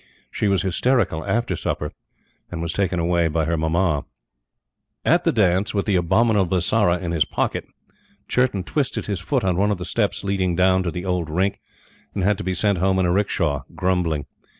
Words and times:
She 0.31 0.47
was 0.47 0.63
hysterical 0.63 1.23
after 1.23 1.55
supper, 1.55 1.91
and 2.49 2.59
was 2.59 2.73
taken 2.73 2.99
away 2.99 3.27
by 3.27 3.45
her 3.45 3.55
Mamma. 3.55 4.03
At 5.05 5.25
the 5.25 5.31
dance, 5.31 5.75
with 5.75 5.85
the 5.85 5.95
abominable 5.95 6.57
Bisara 6.57 6.97
in 6.97 7.11
his 7.11 7.23
pocket, 7.23 7.67
Churton 8.27 8.63
twisted 8.63 9.05
his 9.05 9.19
foot 9.19 9.43
on 9.43 9.57
one 9.57 9.69
of 9.69 9.77
the 9.77 9.85
steps 9.85 10.23
leading 10.23 10.55
down 10.55 10.81
to 10.81 10.89
the 10.89 11.05
old 11.05 11.29
Rink, 11.29 11.59
and 12.15 12.23
had 12.23 12.39
to 12.39 12.43
be 12.43 12.55
sent 12.55 12.79
home 12.79 12.97
in 12.97 13.05
a 13.05 13.11
rickshaw, 13.11 13.61
grumbling. 13.75 14.25